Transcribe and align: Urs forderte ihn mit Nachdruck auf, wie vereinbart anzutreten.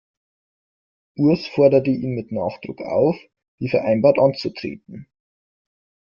Urs 1.15 1.45
forderte 1.45 1.91
ihn 1.91 2.15
mit 2.15 2.31
Nachdruck 2.31 2.81
auf, 2.81 3.15
wie 3.59 3.69
vereinbart 3.69 4.17
anzutreten. 4.17 5.07